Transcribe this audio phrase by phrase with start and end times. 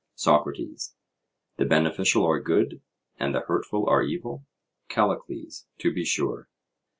[0.15, 0.95] SOCRATES:
[1.57, 2.81] The beneficial are good,
[3.19, 4.47] and the hurtful are evil?
[4.89, 6.49] CALLICLES: To be sure.